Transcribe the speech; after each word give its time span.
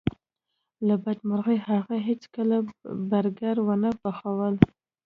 له 0.87 0.95
بده 1.03 1.23
مرغه 1.29 1.55
هغوی 1.69 1.99
هیڅکله 2.09 2.57
برګر 3.11 3.55
ونه 3.67 3.91
پخول 4.01 4.55